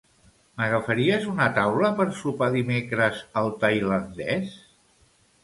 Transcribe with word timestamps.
M'agafaries 0.59 1.27
una 1.31 1.47
taula 1.57 1.91
per 1.99 2.07
sopar 2.21 2.49
dimecres 2.57 3.21
al 3.43 3.53
tailandès? 3.67 4.59